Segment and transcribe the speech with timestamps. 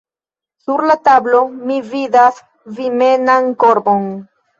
[0.67, 1.41] Sur la tablo
[1.71, 2.39] mi vidas
[2.79, 4.09] vimenan korbon.